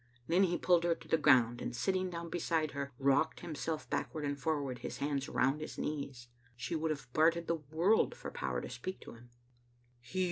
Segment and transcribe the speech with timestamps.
[0.25, 4.25] Then he pulled her to the ground, and, sitting down beside her, rocked himself backward
[4.25, 6.27] and forward, his hands round his knees.
[6.55, 9.29] She would have bartered the world for power to speak to him.